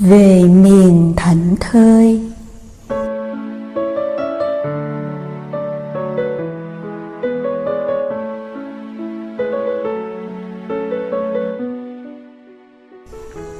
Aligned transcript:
về 0.00 0.42
miền 0.42 1.12
thảnh 1.16 1.54
thơi. 1.60 2.20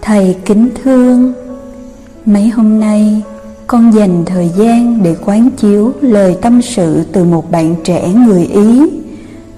Thầy 0.02 0.36
kính 0.44 0.68
thương, 0.82 1.32
mấy 2.26 2.48
hôm 2.48 2.80
nay 2.80 3.22
con 3.66 3.94
dành 3.94 4.24
thời 4.26 4.50
gian 4.56 5.02
để 5.02 5.16
quán 5.24 5.50
chiếu 5.56 5.92
lời 6.00 6.36
tâm 6.42 6.62
sự 6.62 7.04
từ 7.12 7.24
một 7.24 7.50
bạn 7.50 7.74
trẻ 7.84 8.08
người 8.08 8.46
ý 8.46 8.90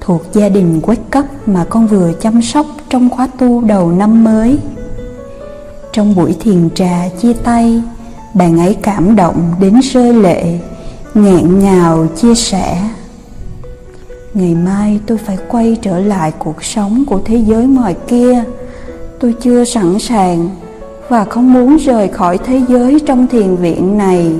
thuộc 0.00 0.22
gia 0.32 0.48
đình 0.48 0.80
quét 0.82 0.98
cấp 1.10 1.24
mà 1.46 1.64
con 1.70 1.86
vừa 1.86 2.12
chăm 2.20 2.42
sóc 2.42 2.66
trong 2.88 3.10
khóa 3.10 3.26
tu 3.38 3.60
đầu 3.60 3.92
năm 3.92 4.24
mới 4.24 4.58
trong 5.92 6.14
buổi 6.14 6.36
thiền 6.40 6.70
trà 6.74 7.08
chia 7.20 7.32
tay, 7.32 7.82
bạn 8.34 8.58
ấy 8.58 8.76
cảm 8.82 9.16
động 9.16 9.52
đến 9.60 9.80
rơi 9.80 10.12
lệ, 10.12 10.58
nghẹn 11.14 11.58
ngào 11.58 12.06
chia 12.16 12.34
sẻ. 12.34 12.90
Ngày 14.34 14.54
mai 14.54 15.00
tôi 15.06 15.18
phải 15.18 15.38
quay 15.48 15.76
trở 15.82 15.98
lại 15.98 16.32
cuộc 16.38 16.64
sống 16.64 17.04
của 17.06 17.20
thế 17.24 17.36
giới 17.36 17.66
ngoài 17.66 17.96
kia. 18.08 18.44
Tôi 19.20 19.34
chưa 19.42 19.64
sẵn 19.64 19.98
sàng 19.98 20.50
và 21.08 21.24
không 21.24 21.52
muốn 21.52 21.76
rời 21.76 22.08
khỏi 22.08 22.38
thế 22.38 22.62
giới 22.68 23.00
trong 23.06 23.26
thiền 23.26 23.56
viện 23.56 23.98
này. 23.98 24.32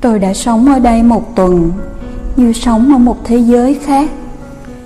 Tôi 0.00 0.18
đã 0.18 0.34
sống 0.34 0.72
ở 0.72 0.78
đây 0.78 1.02
một 1.02 1.36
tuần, 1.36 1.70
như 2.36 2.52
sống 2.52 2.92
ở 2.92 2.98
một 2.98 3.16
thế 3.24 3.36
giới 3.36 3.74
khác. 3.74 4.10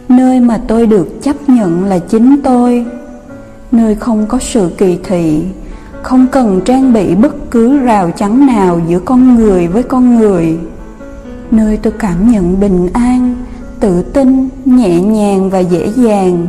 Nơi 0.09 0.41
mà 0.41 0.61
tôi 0.69 0.87
được 0.87 1.23
chấp 1.23 1.49
nhận 1.49 1.85
là 1.85 1.99
chính 1.99 2.43
tôi 2.43 2.87
nơi 3.73 3.95
không 3.95 4.27
có 4.27 4.39
sự 4.39 4.71
kỳ 4.79 4.99
thị, 5.05 5.43
không 6.03 6.27
cần 6.33 6.61
trang 6.65 6.93
bị 6.93 7.15
bất 7.15 7.51
cứ 7.51 7.79
rào 7.79 8.11
chắn 8.11 8.47
nào 8.47 8.81
giữa 8.89 9.01
con 9.01 9.35
người 9.35 9.67
với 9.67 9.83
con 9.83 10.17
người. 10.19 10.59
Nơi 11.51 11.77
tôi 11.77 11.93
cảm 11.99 12.31
nhận 12.31 12.61
bình 12.61 12.89
an, 12.93 13.37
tự 13.81 14.03
tin, 14.03 14.49
nhẹ 14.65 15.01
nhàng 15.01 15.51
và 15.51 15.59
dễ 15.59 15.89
dàng. 15.97 16.47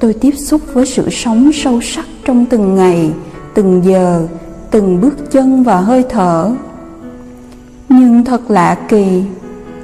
Tôi 0.00 0.12
tiếp 0.12 0.34
xúc 0.36 0.60
với 0.72 0.86
sự 0.86 1.10
sống 1.10 1.50
sâu 1.52 1.80
sắc 1.80 2.06
trong 2.24 2.46
từng 2.46 2.74
ngày, 2.74 3.12
từng 3.54 3.82
giờ, 3.84 4.26
từng 4.70 5.00
bước 5.00 5.30
chân 5.30 5.62
và 5.62 5.80
hơi 5.80 6.04
thở. 6.08 6.50
Nhưng 7.88 8.24
thật 8.24 8.50
lạ 8.50 8.76
kỳ, 8.88 9.24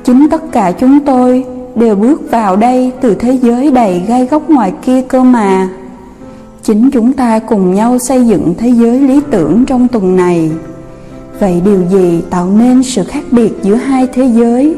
chính 0.05 0.27
tất 0.31 0.43
cả 0.53 0.73
chúng 0.73 1.01
tôi 1.01 1.45
đều 1.75 1.97
bước 1.97 2.31
vào 2.31 2.57
đây 2.57 2.93
từ 3.01 3.15
thế 3.15 3.39
giới 3.43 3.71
đầy 3.71 4.03
gai 4.09 4.27
góc 4.27 4.51
ngoài 4.51 4.73
kia 4.83 5.03
cơ 5.03 5.23
mà 5.23 5.69
chính 6.71 6.91
chúng 6.91 7.13
ta 7.13 7.39
cùng 7.39 7.75
nhau 7.75 7.99
xây 7.99 8.27
dựng 8.27 8.55
thế 8.59 8.69
giới 8.69 9.01
lý 9.01 9.21
tưởng 9.31 9.65
trong 9.67 9.89
tuần 9.89 10.17
này. 10.17 10.51
Vậy 11.41 11.63
điều 11.65 11.83
gì 11.91 12.23
tạo 12.31 12.51
nên 12.51 12.83
sự 12.83 13.05
khác 13.05 13.25
biệt 13.31 13.53
giữa 13.63 13.75
hai 13.75 14.07
thế 14.07 14.25
giới? 14.25 14.77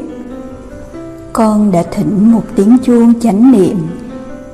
Con 1.33 1.71
đã 1.71 1.83
thỉnh 1.91 2.31
một 2.31 2.43
tiếng 2.55 2.77
chuông 2.83 3.13
chánh 3.19 3.51
niệm 3.51 3.77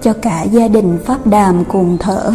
cho 0.01 0.13
cả 0.13 0.43
gia 0.43 0.67
đình 0.67 0.97
pháp 1.05 1.27
đàm 1.27 1.63
cùng 1.65 1.97
thở, 1.99 2.31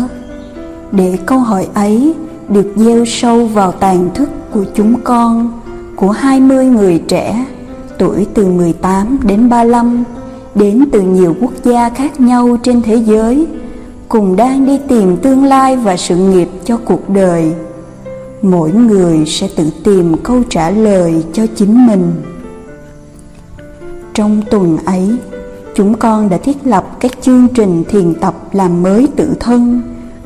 để 0.92 1.18
câu 1.26 1.38
hỏi 1.38 1.68
ấy 1.74 2.14
được 2.48 2.72
gieo 2.76 3.04
sâu 3.04 3.46
vào 3.46 3.72
tàn 3.72 4.08
thức 4.14 4.28
của 4.50 4.64
chúng 4.74 4.94
con, 5.04 5.60
của 5.96 6.10
20 6.10 6.66
người 6.66 7.02
trẻ 7.08 7.46
tuổi 7.98 8.26
từ 8.34 8.46
18 8.46 9.18
đến 9.22 9.48
35 9.48 10.04
đến 10.54 10.84
từ 10.92 11.00
nhiều 11.00 11.36
quốc 11.40 11.52
gia 11.64 11.88
khác 11.88 12.20
nhau 12.20 12.56
trên 12.62 12.82
thế 12.82 12.96
giới 12.96 13.46
cùng 14.14 14.36
đang 14.36 14.66
đi 14.66 14.78
tìm 14.88 15.16
tương 15.16 15.44
lai 15.44 15.76
và 15.76 15.96
sự 15.96 16.16
nghiệp 16.16 16.48
cho 16.64 16.76
cuộc 16.84 17.10
đời. 17.10 17.54
Mỗi 18.42 18.72
người 18.72 19.26
sẽ 19.26 19.48
tự 19.56 19.70
tìm 19.84 20.16
câu 20.22 20.42
trả 20.50 20.70
lời 20.70 21.24
cho 21.32 21.46
chính 21.56 21.86
mình. 21.86 22.12
Trong 24.14 24.42
tuần 24.50 24.78
ấy, 24.84 25.16
chúng 25.74 25.94
con 25.94 26.28
đã 26.28 26.36
thiết 26.36 26.56
lập 26.64 26.96
các 27.00 27.12
chương 27.22 27.48
trình 27.54 27.84
thiền 27.88 28.14
tập 28.14 28.34
làm 28.52 28.82
mới 28.82 29.08
tự 29.16 29.34
thân, 29.40 29.82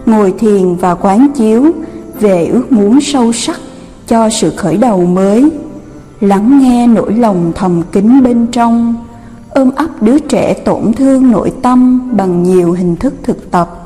ngồi 0.07 0.35
thiền 0.39 0.75
và 0.75 0.95
quán 0.95 1.29
chiếu 1.37 1.65
về 2.21 2.47
ước 2.47 2.73
muốn 2.73 3.01
sâu 3.01 3.33
sắc 3.33 3.61
cho 4.07 4.31
sự 4.31 4.51
khởi 4.57 4.77
đầu 4.77 5.07
mới, 5.07 5.51
lắng 6.21 6.59
nghe 6.63 6.87
nỗi 6.87 7.13
lòng 7.13 7.53
thầm 7.55 7.83
kín 7.93 8.23
bên 8.23 8.47
trong, 8.47 8.95
ôm 9.51 9.71
ấp 9.77 10.03
đứa 10.03 10.19
trẻ 10.19 10.55
tổn 10.55 10.93
thương 10.93 11.31
nội 11.31 11.53
tâm 11.63 12.11
bằng 12.17 12.43
nhiều 12.43 12.73
hình 12.73 12.97
thức 12.97 13.15
thực 13.23 13.51
tập 13.51 13.78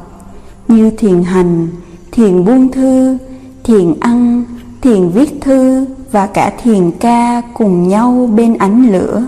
như 0.73 0.91
thiền 0.91 1.23
hành 1.23 1.69
thiền 2.13 2.45
buông 2.45 2.73
thư 2.73 3.17
thiền 3.65 4.01
ăn 4.01 4.45
thiền 4.81 5.09
viết 5.09 5.41
thư 5.41 5.87
và 6.13 6.27
cả 6.27 6.53
thiền 6.63 6.91
ca 6.91 7.43
cùng 7.55 7.89
nhau 7.89 8.31
bên 8.37 8.59
ánh 8.59 8.93
lửa. 8.93 9.23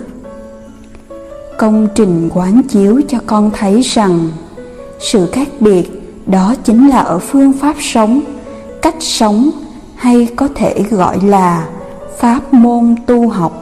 Công 1.59 1.89
trình 1.95 2.31
quán 2.35 2.63
chiếu 2.69 3.01
cho 3.09 3.19
con 3.27 3.51
thấy 3.55 3.81
rằng 3.83 4.31
sự 4.99 5.27
khác 5.27 5.49
biệt 5.61 5.91
đó 6.27 6.55
chính 6.65 6.89
là 6.89 6.99
ở 6.99 7.19
phương 7.19 7.53
pháp 7.53 7.77
sống 7.81 8.21
cách 8.83 8.97
sống 9.01 9.51
hay 9.97 10.29
có 10.37 10.49
thể 10.55 10.83
gọi 10.91 11.21
là 11.25 11.69
pháp 12.19 12.55
môn 12.55 12.95
tu 13.07 13.29
học. 13.29 13.61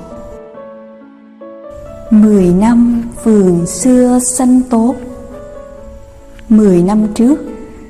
Mười 2.11 2.47
năm 2.47 3.03
vườn 3.25 3.67
xưa 3.67 4.19
xanh 4.23 4.61
tốt. 4.71 4.95
Mười 6.49 6.83
năm 6.83 7.07
trước, 7.15 7.37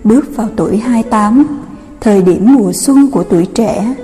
bước 0.05 0.25
vào 0.37 0.49
tuổi 0.57 0.77
28, 0.77 1.47
thời 2.01 2.23
điểm 2.23 2.55
mùa 2.55 2.73
xuân 2.73 3.11
của 3.11 3.25
tuổi 3.25 3.47
trẻ, 3.47 3.95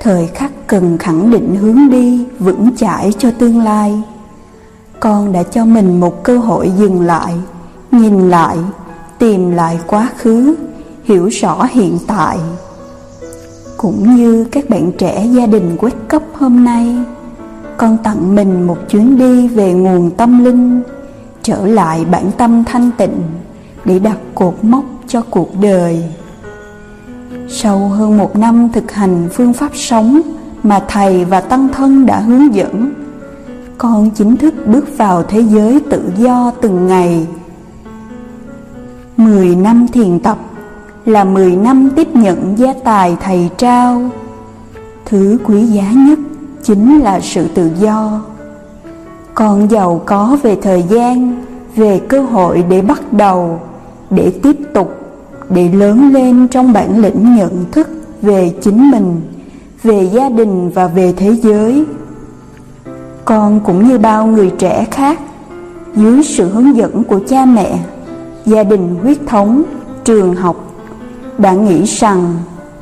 thời 0.00 0.26
khắc 0.26 0.52
cần 0.66 0.98
khẳng 0.98 1.30
định 1.30 1.56
hướng 1.56 1.90
đi 1.90 2.26
vững 2.38 2.76
chãi 2.76 3.12
cho 3.18 3.30
tương 3.30 3.64
lai. 3.64 4.02
Con 5.00 5.32
đã 5.32 5.42
cho 5.42 5.64
mình 5.64 6.00
một 6.00 6.24
cơ 6.24 6.38
hội 6.38 6.72
dừng 6.78 7.00
lại, 7.00 7.34
nhìn 7.90 8.30
lại 8.30 8.56
tìm 9.18 9.50
lại 9.50 9.78
quá 9.86 10.08
khứ 10.18 10.54
hiểu 11.04 11.28
rõ 11.28 11.66
hiện 11.70 11.98
tại. 12.06 12.38
Cũng 13.76 14.16
như 14.16 14.44
các 14.44 14.70
bạn 14.70 14.92
trẻ 14.98 15.26
gia 15.26 15.46
đình 15.46 15.76
quét 15.78 15.94
cấp 16.08 16.22
hôm 16.34 16.64
nay 16.64 16.96
con 17.76 17.98
tặng 18.04 18.34
mình 18.34 18.66
một 18.66 18.78
chuyến 18.88 19.18
đi 19.18 19.48
về 19.48 19.72
nguồn 19.72 20.10
tâm 20.10 20.44
linh 20.44 20.82
trở 21.42 21.66
lại 21.66 22.04
bản 22.04 22.30
tâm 22.38 22.64
thanh 22.64 22.90
tịnh 22.98 23.22
để 23.86 23.98
đặt 23.98 24.18
cột 24.34 24.54
mốc 24.62 24.84
cho 25.08 25.22
cuộc 25.30 25.60
đời. 25.60 26.04
Sau 27.48 27.88
hơn 27.88 28.18
một 28.18 28.36
năm 28.36 28.68
thực 28.72 28.92
hành 28.92 29.28
phương 29.32 29.52
pháp 29.52 29.70
sống 29.74 30.20
mà 30.62 30.84
thầy 30.88 31.24
và 31.24 31.40
tăng 31.40 31.68
thân 31.68 32.06
đã 32.06 32.20
hướng 32.20 32.54
dẫn 32.54 32.94
con 33.78 34.10
chính 34.10 34.36
thức 34.36 34.54
bước 34.66 34.98
vào 34.98 35.22
thế 35.22 35.40
giới 35.40 35.80
tự 35.90 36.02
do 36.16 36.52
từng 36.60 36.86
ngày. 36.86 37.26
Mười 39.16 39.56
năm 39.56 39.86
thiền 39.92 40.20
tập 40.20 40.38
là 41.04 41.24
mười 41.24 41.56
năm 41.56 41.90
tiếp 41.96 42.08
nhận 42.14 42.58
gia 42.58 42.72
tài 42.84 43.16
thầy 43.20 43.50
trao. 43.56 44.10
Thứ 45.04 45.38
quý 45.44 45.64
giá 45.64 45.90
nhất 45.92 46.18
chính 46.62 46.98
là 46.98 47.20
sự 47.20 47.48
tự 47.54 47.70
do. 47.80 48.20
Còn 49.34 49.70
giàu 49.70 50.00
có 50.06 50.38
về 50.42 50.56
thời 50.62 50.82
gian, 50.82 51.44
về 51.76 52.00
cơ 52.08 52.22
hội 52.22 52.64
để 52.68 52.80
bắt 52.80 53.12
đầu, 53.12 53.60
để 54.10 54.32
tiếp 54.42 54.56
tục, 54.74 54.94
để 55.50 55.68
lớn 55.68 56.10
lên 56.14 56.48
trong 56.48 56.72
bản 56.72 56.98
lĩnh 56.98 57.36
nhận 57.36 57.64
thức 57.72 57.88
về 58.22 58.54
chính 58.62 58.90
mình, 58.90 59.20
về 59.82 60.08
gia 60.12 60.28
đình 60.28 60.70
và 60.70 60.86
về 60.86 61.12
thế 61.16 61.34
giới 61.34 61.84
Con 63.24 63.60
cũng 63.60 63.88
như 63.88 63.98
bao 63.98 64.26
người 64.26 64.50
trẻ 64.58 64.86
khác 64.90 65.20
Dưới 65.96 66.22
sự 66.22 66.48
hướng 66.48 66.76
dẫn 66.76 67.04
của 67.04 67.20
cha 67.28 67.44
mẹ 67.44 67.78
gia 68.46 68.62
đình 68.62 68.96
huyết 69.02 69.18
thống, 69.26 69.62
trường 70.04 70.34
học 70.34 70.56
đã 71.38 71.52
nghĩ 71.52 71.84
rằng 71.84 72.34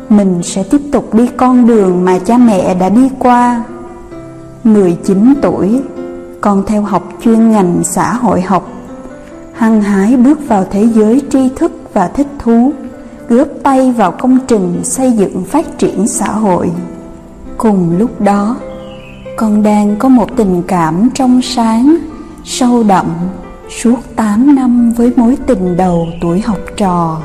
mình 0.08 0.42
sẽ 0.42 0.62
tiếp 0.62 0.80
tục 0.92 1.14
đi 1.14 1.28
con 1.36 1.66
đường 1.66 2.04
mà 2.04 2.18
cha 2.18 2.38
mẹ 2.38 2.74
đã 2.74 2.88
đi 2.88 3.08
qua. 3.18 3.64
19 4.64 5.34
tuổi, 5.42 5.82
con 6.40 6.62
theo 6.66 6.82
học 6.82 7.02
chuyên 7.24 7.50
ngành 7.50 7.80
xã 7.84 8.12
hội 8.12 8.40
học, 8.40 8.68
hăng 9.54 9.82
hái 9.82 10.16
bước 10.16 10.48
vào 10.48 10.66
thế 10.70 10.86
giới 10.94 11.22
tri 11.30 11.48
thức 11.56 11.72
và 11.92 12.08
thích 12.08 12.26
thú, 12.38 12.72
góp 13.28 13.48
tay 13.62 13.92
vào 13.92 14.12
công 14.12 14.38
trình 14.48 14.80
xây 14.84 15.12
dựng 15.12 15.44
phát 15.44 15.78
triển 15.78 16.08
xã 16.08 16.28
hội. 16.28 16.70
Cùng 17.56 17.98
lúc 17.98 18.20
đó, 18.20 18.56
con 19.36 19.62
đang 19.62 19.96
có 19.96 20.08
một 20.08 20.36
tình 20.36 20.62
cảm 20.66 21.08
trong 21.14 21.42
sáng, 21.42 21.96
sâu 22.44 22.82
đậm 22.82 23.06
suốt 23.68 23.98
8 24.16 24.54
năm 24.54 24.92
với 24.92 25.12
mối 25.16 25.36
tình 25.46 25.76
đầu 25.76 26.08
tuổi 26.20 26.40
học 26.40 26.58
trò. 26.76 27.20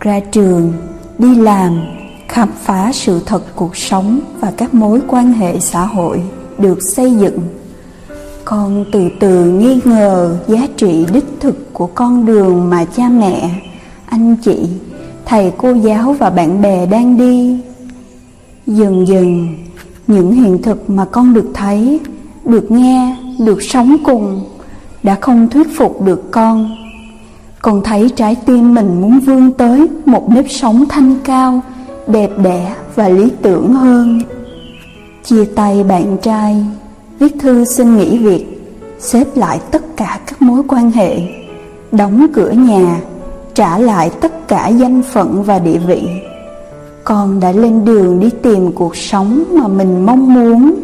Ra 0.00 0.20
trường, 0.20 0.72
đi 1.18 1.34
làm, 1.34 1.80
khám 2.28 2.48
phá 2.62 2.90
sự 2.92 3.20
thật 3.26 3.42
cuộc 3.56 3.76
sống 3.76 4.20
và 4.40 4.52
các 4.56 4.74
mối 4.74 5.00
quan 5.08 5.32
hệ 5.32 5.60
xã 5.60 5.84
hội 5.84 6.22
được 6.58 6.82
xây 6.82 7.14
dựng. 7.14 7.38
Con 8.52 8.84
từ 8.92 9.08
từ 9.20 9.44
nghi 9.44 9.80
ngờ 9.84 10.38
giá 10.48 10.66
trị 10.76 11.06
đích 11.12 11.24
thực 11.40 11.72
của 11.72 11.86
con 11.86 12.26
đường 12.26 12.70
mà 12.70 12.84
cha 12.84 13.08
mẹ, 13.08 13.50
anh 14.06 14.36
chị 14.36 14.68
thầy 15.24 15.52
cô 15.56 15.72
giáo 15.72 16.12
và 16.12 16.30
bạn 16.30 16.62
bè 16.62 16.86
đang 16.86 17.16
đi. 17.18 17.60
Dần 18.66 19.06
dần 19.06 19.48
những 20.06 20.32
hiện 20.32 20.62
thực 20.62 20.90
mà 20.90 21.04
con 21.04 21.34
được 21.34 21.50
thấy 21.54 22.00
được 22.44 22.70
nghe 22.70 23.16
được 23.38 23.62
sống 23.62 23.96
cùng 24.04 24.44
đã 25.02 25.18
không 25.20 25.48
thuyết 25.48 25.66
phục 25.76 26.02
được 26.02 26.30
con. 26.30 26.76
Con 27.62 27.82
thấy 27.84 28.10
trái 28.16 28.34
tim 28.34 28.74
mình 28.74 29.00
muốn 29.00 29.20
vươn 29.20 29.52
tới 29.52 29.88
một 30.06 30.30
nếp 30.30 30.44
sống 30.50 30.84
thanh 30.88 31.14
cao 31.24 31.60
đẹp 32.06 32.30
đẽ 32.38 32.74
và 32.94 33.08
lý 33.08 33.30
tưởng 33.42 33.74
hơn. 33.74 34.20
Chia 35.24 35.44
tay 35.44 35.84
bạn 35.84 36.16
trai 36.22 36.64
viết 37.22 37.34
thư 37.38 37.64
xin 37.64 37.96
nghỉ 37.96 38.18
việc, 38.18 38.46
xếp 38.98 39.24
lại 39.36 39.60
tất 39.70 39.96
cả 39.96 40.20
các 40.26 40.42
mối 40.42 40.62
quan 40.68 40.90
hệ, 40.90 41.18
đóng 41.92 42.26
cửa 42.32 42.50
nhà, 42.50 43.00
trả 43.54 43.78
lại 43.78 44.10
tất 44.20 44.48
cả 44.48 44.68
danh 44.68 45.02
phận 45.02 45.42
và 45.42 45.58
địa 45.58 45.78
vị. 45.86 46.02
Con 47.04 47.40
đã 47.40 47.52
lên 47.52 47.84
đường 47.84 48.20
đi 48.20 48.30
tìm 48.42 48.72
cuộc 48.72 48.96
sống 48.96 49.44
mà 49.50 49.68
mình 49.68 50.06
mong 50.06 50.34
muốn. 50.34 50.74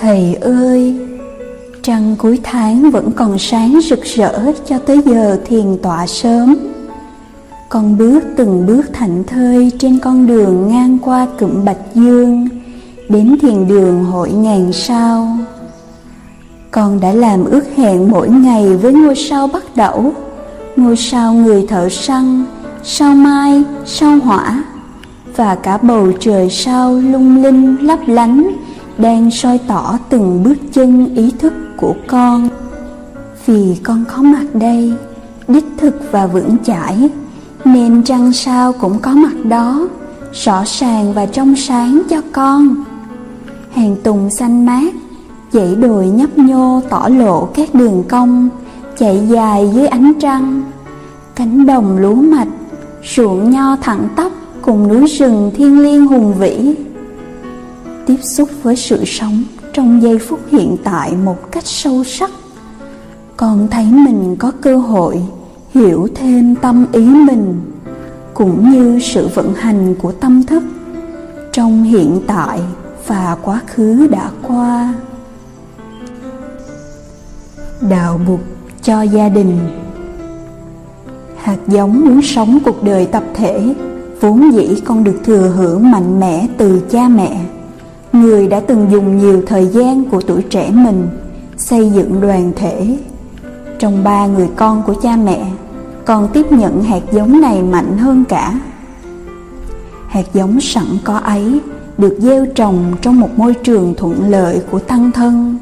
Thầy 0.00 0.34
ơi, 0.34 0.98
trăng 1.82 2.16
cuối 2.18 2.40
tháng 2.42 2.90
vẫn 2.90 3.10
còn 3.16 3.38
sáng 3.38 3.78
rực 3.82 4.04
rỡ 4.04 4.52
cho 4.66 4.78
tới 4.78 5.00
giờ 5.04 5.40
thiền 5.46 5.78
tọa 5.82 6.06
sớm. 6.06 6.56
Con 7.68 7.98
bước 7.98 8.20
từng 8.36 8.66
bước 8.66 8.82
thảnh 8.92 9.24
thơi 9.24 9.70
trên 9.78 9.98
con 9.98 10.26
đường 10.26 10.68
ngang 10.68 10.98
qua 11.02 11.26
cụm 11.38 11.64
bạch 11.64 11.94
dương 11.94 12.48
đến 13.08 13.38
thiền 13.42 13.68
đường 13.68 14.04
hội 14.04 14.30
ngàn 14.30 14.72
sao. 14.72 15.38
Con 16.70 17.00
đã 17.00 17.12
làm 17.12 17.44
ước 17.44 17.64
hẹn 17.76 18.10
mỗi 18.10 18.28
ngày 18.28 18.76
với 18.76 18.92
ngôi 18.92 19.14
sao 19.14 19.46
bắt 19.46 19.62
đẩu 19.76 20.12
ngôi 20.76 20.96
sao 20.96 21.32
người 21.32 21.66
thợ 21.66 21.88
săn, 21.88 22.44
sao 22.82 23.14
mai, 23.14 23.64
sao 23.84 24.18
hỏa, 24.18 24.64
và 25.36 25.54
cả 25.54 25.78
bầu 25.78 26.12
trời 26.20 26.50
sao 26.50 26.94
lung 26.94 27.42
linh 27.42 27.76
lấp 27.76 27.98
lánh 28.06 28.56
đang 28.98 29.30
soi 29.30 29.58
tỏ 29.68 29.98
từng 30.08 30.42
bước 30.42 30.54
chân 30.72 31.14
ý 31.14 31.32
thức 31.38 31.52
của 31.76 31.94
con. 32.06 32.48
Vì 33.46 33.76
con 33.82 34.04
có 34.16 34.22
mặt 34.22 34.44
đây, 34.54 34.92
đích 35.48 35.66
thực 35.76 36.12
và 36.12 36.26
vững 36.26 36.56
chãi, 36.64 37.10
nên 37.64 38.02
trăng 38.02 38.32
sao 38.32 38.72
cũng 38.72 38.98
có 38.98 39.10
mặt 39.10 39.44
đó, 39.44 39.88
rõ 40.32 40.62
ràng 40.66 41.12
và 41.12 41.26
trong 41.26 41.56
sáng 41.56 42.02
cho 42.10 42.20
con 42.32 42.84
hàng 43.76 43.96
tùng 44.02 44.30
xanh 44.30 44.66
mát, 44.66 44.94
dãy 45.52 45.74
đồi 45.74 46.06
nhấp 46.06 46.38
nhô 46.38 46.80
tỏ 46.90 47.08
lộ 47.08 47.48
các 47.54 47.74
đường 47.74 48.04
cong, 48.08 48.48
chạy 48.98 49.28
dài 49.28 49.70
dưới 49.74 49.86
ánh 49.86 50.12
trăng. 50.20 50.62
Cánh 51.34 51.66
đồng 51.66 51.98
lúa 51.98 52.14
mạch 52.14 52.48
ruộng 53.16 53.50
nho 53.50 53.76
thẳng 53.76 54.08
tắp 54.16 54.32
cùng 54.62 54.88
núi 54.88 55.06
rừng 55.06 55.50
thiên 55.56 55.80
liêng 55.80 56.06
hùng 56.06 56.34
vĩ. 56.38 56.74
Tiếp 58.06 58.16
xúc 58.22 58.48
với 58.62 58.76
sự 58.76 59.04
sống 59.04 59.42
trong 59.72 60.02
giây 60.02 60.18
phút 60.18 60.40
hiện 60.50 60.76
tại 60.84 61.12
một 61.24 61.52
cách 61.52 61.66
sâu 61.66 62.04
sắc, 62.04 62.30
con 63.36 63.68
thấy 63.70 63.84
mình 63.84 64.36
có 64.38 64.52
cơ 64.60 64.76
hội 64.76 65.22
hiểu 65.74 66.08
thêm 66.14 66.54
tâm 66.54 66.86
ý 66.92 67.04
mình, 67.04 67.60
cũng 68.34 68.70
như 68.70 68.98
sự 69.02 69.28
vận 69.34 69.54
hành 69.54 69.94
của 70.02 70.12
tâm 70.12 70.42
thức 70.42 70.62
trong 71.52 71.82
hiện 71.82 72.20
tại 72.26 72.60
và 73.06 73.36
quá 73.42 73.60
khứ 73.66 74.06
đã 74.10 74.30
qua. 74.42 74.94
Đạo 77.80 78.20
bục 78.26 78.40
cho 78.82 79.02
gia 79.02 79.28
đình. 79.28 79.58
Hạt 81.36 81.58
giống 81.66 82.00
muốn 82.00 82.22
sống 82.22 82.58
cuộc 82.64 82.82
đời 82.82 83.06
tập 83.06 83.22
thể, 83.34 83.74
vốn 84.20 84.50
dĩ 84.52 84.80
con 84.84 85.04
được 85.04 85.20
thừa 85.24 85.52
hưởng 85.56 85.90
mạnh 85.90 86.20
mẽ 86.20 86.46
từ 86.58 86.80
cha 86.90 87.08
mẹ. 87.08 87.40
Người 88.12 88.48
đã 88.48 88.60
từng 88.60 88.90
dùng 88.90 89.18
nhiều 89.18 89.42
thời 89.46 89.66
gian 89.66 90.04
của 90.04 90.20
tuổi 90.20 90.42
trẻ 90.42 90.70
mình 90.70 91.08
xây 91.56 91.90
dựng 91.90 92.20
đoàn 92.20 92.52
thể. 92.56 92.98
Trong 93.78 94.04
ba 94.04 94.26
người 94.26 94.48
con 94.56 94.82
của 94.86 94.94
cha 95.02 95.16
mẹ 95.16 95.46
còn 96.04 96.28
tiếp 96.32 96.52
nhận 96.52 96.82
hạt 96.82 97.02
giống 97.12 97.40
này 97.40 97.62
mạnh 97.62 97.98
hơn 97.98 98.24
cả. 98.28 98.60
Hạt 100.08 100.24
giống 100.34 100.60
sẵn 100.60 100.86
có 101.04 101.16
ấy 101.16 101.60
được 101.98 102.16
gieo 102.20 102.46
trồng 102.46 102.94
trong 103.02 103.20
một 103.20 103.38
môi 103.38 103.54
trường 103.54 103.94
thuận 103.96 104.30
lợi 104.30 104.60
của 104.70 104.78
tăng 104.78 105.12
thân, 105.12 105.58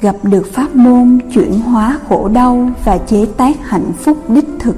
gặp 0.00 0.16
được 0.22 0.52
pháp 0.52 0.76
môn 0.76 1.18
chuyển 1.32 1.60
hóa 1.60 1.98
khổ 2.08 2.28
đau 2.28 2.70
và 2.84 2.98
chế 2.98 3.26
tác 3.36 3.56
hạnh 3.68 3.92
phúc 3.98 4.30
đích 4.30 4.48
thực. 4.58 4.76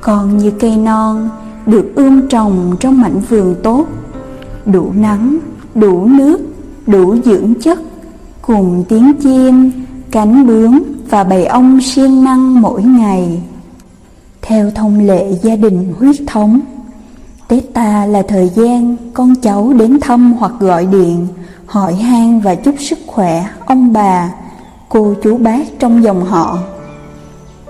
Còn 0.00 0.38
như 0.38 0.50
cây 0.50 0.76
non 0.76 1.28
được 1.66 1.92
ươm 1.94 2.28
trồng 2.28 2.76
trong 2.80 3.00
mảnh 3.00 3.20
vườn 3.28 3.54
tốt, 3.62 3.86
đủ 4.66 4.92
nắng, 4.96 5.38
đủ 5.74 6.06
nước, 6.06 6.40
đủ 6.86 7.16
dưỡng 7.24 7.54
chất, 7.60 7.78
cùng 8.42 8.84
tiếng 8.88 9.12
chim, 9.22 9.70
cánh 10.10 10.46
bướm 10.46 10.82
và 11.10 11.24
bầy 11.24 11.44
ong 11.44 11.80
siêng 11.80 12.24
năng 12.24 12.60
mỗi 12.60 12.82
ngày. 12.82 13.42
Theo 14.42 14.70
thông 14.70 15.06
lệ 15.06 15.32
gia 15.42 15.56
đình 15.56 15.92
huyết 15.98 16.16
thống 16.26 16.60
tết 17.48 17.74
ta 17.74 18.06
là 18.06 18.22
thời 18.28 18.48
gian 18.48 18.96
con 19.14 19.34
cháu 19.34 19.72
đến 19.72 20.00
thăm 20.00 20.32
hoặc 20.38 20.52
gọi 20.60 20.86
điện, 20.86 21.26
hỏi 21.66 21.94
han 21.94 22.40
và 22.40 22.54
chúc 22.54 22.74
sức 22.78 22.98
khỏe 23.06 23.46
ông 23.66 23.92
bà, 23.92 24.30
cô 24.88 25.14
chú 25.22 25.36
bác 25.36 25.78
trong 25.78 26.04
dòng 26.04 26.24
họ. 26.24 26.58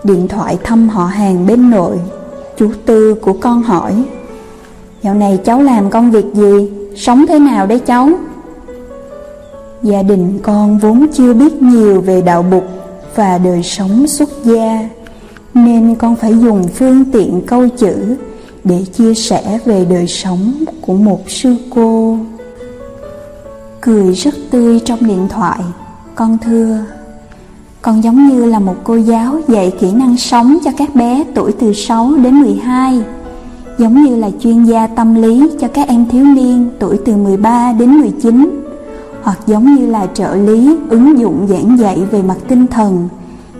Điện 0.04 0.28
thoại 0.28 0.58
thăm 0.64 0.88
họ 0.88 1.04
hàng 1.04 1.46
bên 1.46 1.70
nội, 1.70 1.98
chú 2.58 2.70
tư 2.86 3.14
của 3.14 3.32
con 3.32 3.62
hỏi, 3.62 4.04
dạo 5.02 5.14
này 5.14 5.38
cháu 5.44 5.62
làm 5.62 5.90
công 5.90 6.10
việc 6.10 6.24
gì? 6.34 6.70
Sống 6.96 7.24
thế 7.28 7.38
nào 7.38 7.66
đấy 7.66 7.78
cháu? 7.78 8.08
Gia 9.82 10.02
đình 10.02 10.38
con 10.42 10.78
vốn 10.78 11.06
chưa 11.12 11.34
biết 11.34 11.62
nhiều 11.62 12.00
về 12.00 12.20
đạo 12.20 12.42
bục 12.42 12.64
và 13.16 13.38
đời 13.38 13.62
sống 13.62 14.06
xuất 14.06 14.28
gia, 14.44 14.88
nên 15.54 15.94
con 15.94 16.16
phải 16.16 16.38
dùng 16.38 16.68
phương 16.68 17.04
tiện 17.12 17.42
câu 17.46 17.68
chữ 17.68 18.16
để 18.64 18.84
chia 18.92 19.14
sẻ 19.14 19.58
về 19.64 19.84
đời 19.84 20.06
sống 20.06 20.52
của 20.80 20.94
một 20.94 21.30
sư 21.30 21.56
cô. 21.70 22.18
Cười 23.80 24.14
rất 24.14 24.34
tươi 24.50 24.80
trong 24.80 25.06
điện 25.06 25.28
thoại. 25.28 25.60
Con 26.14 26.38
thưa, 26.38 26.84
con 27.82 28.04
giống 28.04 28.28
như 28.28 28.44
là 28.44 28.58
một 28.58 28.76
cô 28.84 28.96
giáo 28.96 29.40
dạy 29.48 29.72
kỹ 29.80 29.92
năng 29.92 30.16
sống 30.16 30.58
cho 30.64 30.70
các 30.76 30.94
bé 30.94 31.24
tuổi 31.34 31.52
từ 31.52 31.72
6 31.72 32.14
đến 32.16 32.40
12 32.40 33.02
giống 33.78 34.04
như 34.04 34.16
là 34.16 34.30
chuyên 34.40 34.64
gia 34.64 34.86
tâm 34.86 35.14
lý 35.14 35.48
cho 35.60 35.68
các 35.68 35.88
em 35.88 36.06
thiếu 36.08 36.24
niên 36.24 36.70
tuổi 36.78 36.98
từ 37.04 37.16
13 37.16 37.72
đến 37.72 38.00
19 38.00 38.64
hoặc 39.22 39.38
giống 39.46 39.74
như 39.74 39.86
là 39.86 40.06
trợ 40.14 40.34
lý 40.34 40.76
ứng 40.88 41.18
dụng 41.18 41.46
giảng 41.48 41.78
dạy 41.78 41.98
về 42.10 42.22
mặt 42.22 42.36
tinh 42.48 42.66
thần, 42.66 43.08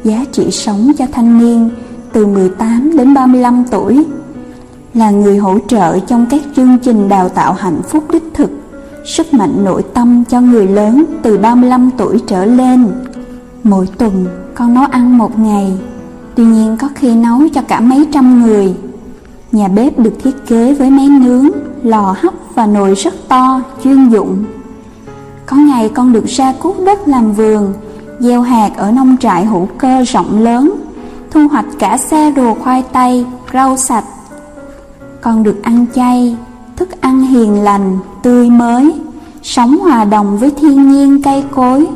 giá 0.05 0.25
trị 0.33 0.51
sống 0.51 0.93
cho 0.99 1.07
thanh 1.13 1.39
niên 1.39 1.71
từ 2.13 2.27
18 2.27 2.97
đến 2.97 3.15
35 3.15 3.65
tuổi 3.71 4.05
là 4.95 5.11
người 5.11 5.37
hỗ 5.37 5.59
trợ 5.69 5.99
trong 5.99 6.27
các 6.31 6.41
chương 6.57 6.79
trình 6.79 7.09
đào 7.09 7.29
tạo 7.29 7.53
hạnh 7.53 7.83
phúc 7.89 8.05
đích 8.13 8.25
thực 8.35 8.51
sức 9.05 9.35
mạnh 9.35 9.65
nội 9.65 9.83
tâm 9.95 10.25
cho 10.29 10.41
người 10.41 10.69
lớn 10.69 11.05
từ 11.23 11.39
35 11.39 11.91
tuổi 11.99 12.21
trở 12.27 12.45
lên 12.45 12.93
mỗi 13.63 13.89
tuần 13.99 14.27
con 14.55 14.75
nấu 14.75 14.85
ăn 14.85 15.19
một 15.19 15.39
ngày 15.39 15.73
tuy 16.35 16.45
nhiên 16.45 16.77
có 16.81 16.89
khi 16.95 17.15
nấu 17.15 17.41
cho 17.55 17.63
cả 17.63 17.81
mấy 17.81 18.07
trăm 18.13 18.43
người 18.43 18.75
Nhà 19.55 19.69
bếp 19.69 19.99
được 19.99 20.15
thiết 20.25 20.47
kế 20.47 20.75
với 20.75 20.91
máy 20.91 21.09
nướng, 21.09 21.49
lò 21.83 22.17
hấp 22.19 22.35
và 22.55 22.67
nồi 22.67 22.95
rất 22.95 23.15
to, 23.29 23.61
chuyên 23.85 24.09
dụng. 24.09 24.45
Có 25.47 25.57
ngày 25.57 25.89
con 25.95 26.13
được 26.13 26.25
ra 26.27 26.53
cuốc 26.63 26.77
đất 26.87 27.09
làm 27.09 27.33
vườn, 27.33 27.73
gieo 28.19 28.43
hạt 28.43 28.71
ở 28.77 28.93
nông 28.93 29.17
trại 29.21 29.45
hữu 29.45 29.69
cơ 29.79 30.05
rộng 30.05 30.43
lớn, 30.43 30.75
thu 31.31 31.49
hoạch 31.49 31.65
cả 31.79 31.97
xe 31.97 32.31
đồ 32.31 32.55
khoai 32.55 32.83
tây, 32.93 33.27
rau 33.53 33.77
sạch. 33.77 34.05
Con 35.25 35.43
được 35.43 35.63
ăn 35.63 35.87
chay, 35.95 36.37
thức 36.77 37.01
ăn 37.01 37.21
hiền 37.21 37.63
lành, 37.63 37.99
tươi 38.23 38.51
mới, 38.51 38.95
sống 39.43 39.79
hòa 39.79 40.05
đồng 40.05 40.39
với 40.39 40.51
thiên 40.51 40.91
nhiên 40.91 41.23
cây 41.23 41.45
cối, 41.55 41.87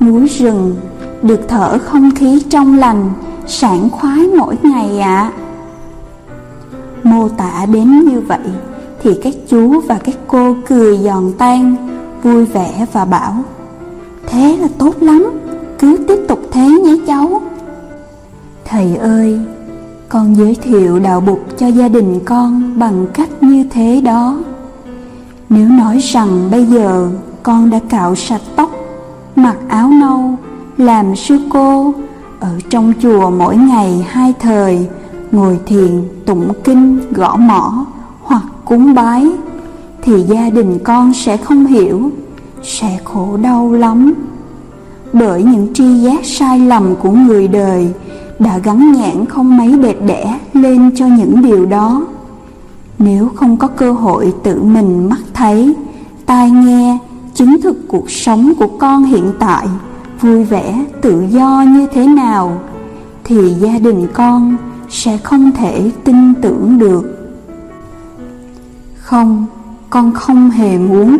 núi 0.00 0.26
rừng, 0.26 0.76
được 1.22 1.40
thở 1.48 1.78
không 1.78 2.10
khí 2.14 2.42
trong 2.50 2.78
lành, 2.78 3.10
sảng 3.46 3.90
khoái 3.90 4.26
mỗi 4.38 4.56
ngày 4.62 5.00
ạ. 5.00 5.32
À 5.32 5.32
mô 7.02 7.28
tả 7.28 7.66
đến 7.72 8.00
như 8.08 8.20
vậy 8.20 8.40
thì 9.02 9.10
các 9.22 9.34
chú 9.48 9.80
và 9.80 9.98
các 10.04 10.14
cô 10.26 10.56
cười 10.68 10.98
giòn 10.98 11.32
tan 11.38 11.76
vui 12.22 12.44
vẻ 12.44 12.86
và 12.92 13.04
bảo 13.04 13.34
thế 14.26 14.56
là 14.60 14.68
tốt 14.78 14.94
lắm 15.00 15.30
cứ 15.78 15.96
tiếp 16.08 16.18
tục 16.28 16.40
thế 16.52 16.68
nhé 16.68 16.96
cháu 17.06 17.42
thầy 18.64 18.96
ơi 18.96 19.40
con 20.16 20.36
giới 20.36 20.56
thiệu 20.62 20.98
đạo 20.98 21.20
bục 21.20 21.58
cho 21.58 21.66
gia 21.66 21.88
đình 21.88 22.20
con 22.24 22.78
bằng 22.78 23.06
cách 23.14 23.42
như 23.42 23.64
thế 23.70 24.00
đó 24.04 24.38
nếu 25.48 25.68
nói 25.68 25.98
rằng 25.98 26.48
bây 26.50 26.66
giờ 26.66 27.08
con 27.42 27.70
đã 27.70 27.80
cạo 27.88 28.14
sạch 28.14 28.40
tóc 28.56 28.70
mặc 29.34 29.56
áo 29.68 29.88
nâu 29.88 30.34
làm 30.76 31.16
sư 31.16 31.38
cô 31.50 31.94
ở 32.40 32.48
trong 32.70 32.92
chùa 33.02 33.30
mỗi 33.30 33.56
ngày 33.56 34.06
hai 34.08 34.34
thời 34.40 34.88
ngồi 35.32 35.58
thiền, 35.66 36.02
tụng 36.26 36.52
kinh, 36.64 37.12
gõ 37.12 37.36
mõ 37.36 37.84
hoặc 38.22 38.44
cúng 38.64 38.94
bái 38.94 39.26
thì 40.02 40.22
gia 40.22 40.50
đình 40.50 40.78
con 40.84 41.14
sẽ 41.14 41.36
không 41.36 41.66
hiểu, 41.66 42.10
sẽ 42.62 42.98
khổ 43.04 43.36
đau 43.42 43.72
lắm. 43.72 44.14
Bởi 45.12 45.42
những 45.42 45.74
tri 45.74 45.94
giác 45.94 46.24
sai 46.24 46.60
lầm 46.60 46.94
của 46.96 47.10
người 47.10 47.48
đời 47.48 47.92
đã 48.38 48.58
gắn 48.58 48.92
nhãn 48.92 49.26
không 49.26 49.56
mấy 49.56 49.78
đẹp 49.78 49.96
đẽ 50.06 50.40
lên 50.52 50.90
cho 50.96 51.06
những 51.06 51.42
điều 51.42 51.66
đó. 51.66 52.06
Nếu 52.98 53.28
không 53.34 53.56
có 53.56 53.68
cơ 53.68 53.92
hội 53.92 54.34
tự 54.42 54.62
mình 54.62 55.08
mắt 55.08 55.20
thấy, 55.34 55.74
tai 56.26 56.50
nghe, 56.50 56.98
chứng 57.34 57.56
thực 57.62 57.88
cuộc 57.88 58.10
sống 58.10 58.52
của 58.58 58.68
con 58.78 59.04
hiện 59.04 59.32
tại 59.38 59.66
vui 60.20 60.44
vẻ, 60.44 60.84
tự 61.02 61.24
do 61.30 61.64
như 61.68 61.86
thế 61.92 62.06
nào 62.06 62.60
thì 63.24 63.50
gia 63.50 63.78
đình 63.78 64.06
con 64.14 64.56
sẽ 64.88 65.16
không 65.16 65.52
thể 65.52 65.90
tin 66.04 66.34
tưởng 66.42 66.78
được. 66.78 67.02
Không, 68.96 69.46
con 69.90 70.12
không 70.12 70.50
hề 70.50 70.78
muốn. 70.78 71.18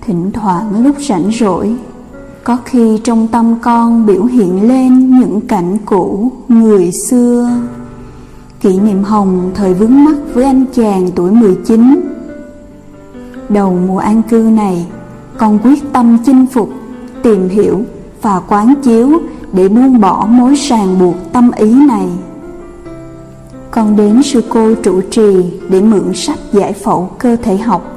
Thỉnh 0.00 0.30
thoảng 0.32 0.84
lúc 0.84 0.96
rảnh 1.08 1.30
rỗi, 1.32 1.76
có 2.44 2.58
khi 2.64 2.98
trong 3.04 3.28
tâm 3.28 3.54
con 3.62 4.06
biểu 4.06 4.24
hiện 4.24 4.68
lên 4.68 5.20
những 5.20 5.40
cảnh 5.40 5.76
cũ 5.84 6.32
người 6.48 6.92
xưa. 6.92 7.50
Kỷ 8.60 8.78
niệm 8.78 9.02
hồng 9.02 9.50
thời 9.54 9.74
vướng 9.74 10.04
mắt 10.04 10.16
với 10.34 10.44
anh 10.44 10.64
chàng 10.74 11.10
tuổi 11.14 11.30
19. 11.30 12.00
Đầu 13.48 13.76
mùa 13.86 13.98
an 13.98 14.22
cư 14.22 14.36
này, 14.36 14.86
con 15.38 15.58
quyết 15.58 15.92
tâm 15.92 16.18
chinh 16.26 16.46
phục, 16.52 16.70
tìm 17.22 17.48
hiểu 17.48 17.80
và 18.22 18.40
quán 18.40 18.74
chiếu 18.82 19.10
để 19.52 19.68
buông 19.68 20.00
bỏ 20.00 20.26
mối 20.30 20.54
ràng 20.54 20.98
buộc 20.98 21.14
tâm 21.32 21.50
ý 21.56 21.86
này. 21.86 22.06
Con 23.70 23.96
đến 23.96 24.22
sư 24.22 24.42
cô 24.48 24.74
trụ 24.74 25.00
trì 25.10 25.60
để 25.68 25.80
mượn 25.80 26.14
sách 26.14 26.38
giải 26.52 26.72
phẫu 26.72 27.10
cơ 27.18 27.36
thể 27.36 27.56
học. 27.56 27.93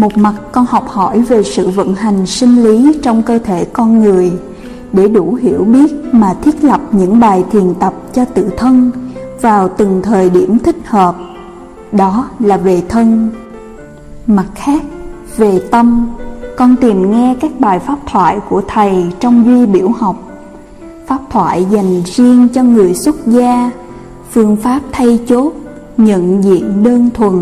Một 0.00 0.18
mặt 0.18 0.34
con 0.52 0.66
học 0.66 0.88
hỏi 0.88 1.20
về 1.20 1.42
sự 1.42 1.68
vận 1.68 1.94
hành 1.94 2.26
sinh 2.26 2.64
lý 2.64 2.92
trong 3.02 3.22
cơ 3.22 3.38
thể 3.38 3.64
con 3.64 4.00
người 4.02 4.32
để 4.92 5.08
đủ 5.08 5.34
hiểu 5.34 5.64
biết 5.64 5.92
mà 6.12 6.34
thiết 6.42 6.64
lập 6.64 6.80
những 6.92 7.20
bài 7.20 7.44
thiền 7.50 7.74
tập 7.74 7.94
cho 8.12 8.24
tự 8.24 8.50
thân 8.56 8.90
vào 9.40 9.68
từng 9.68 10.00
thời 10.02 10.30
điểm 10.30 10.58
thích 10.58 10.76
hợp. 10.86 11.14
Đó 11.92 12.28
là 12.38 12.56
về 12.56 12.82
thân. 12.88 13.30
Mặt 14.26 14.46
khác, 14.54 14.82
về 15.36 15.58
tâm, 15.70 16.06
con 16.56 16.76
tìm 16.76 17.10
nghe 17.10 17.36
các 17.40 17.60
bài 17.60 17.78
pháp 17.78 17.98
thoại 18.06 18.40
của 18.48 18.62
thầy 18.68 19.06
trong 19.20 19.44
duy 19.46 19.66
biểu 19.66 19.88
học. 19.88 20.16
Pháp 21.06 21.20
thoại 21.30 21.66
dành 21.70 22.02
riêng 22.04 22.48
cho 22.54 22.62
người 22.62 22.94
xuất 22.94 23.26
gia, 23.26 23.70
phương 24.30 24.56
pháp 24.56 24.80
thay 24.92 25.18
chốt, 25.28 25.52
nhận 25.96 26.44
diện 26.44 26.84
đơn 26.84 27.10
thuần. 27.14 27.34